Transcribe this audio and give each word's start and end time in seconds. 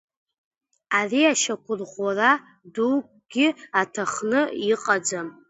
Ари 0.99 1.21
ашьақәырӷәӷәара 1.31 2.31
дукгьы 2.73 3.47
аҭахны 3.81 4.41
иҟаӡам. 4.71 5.27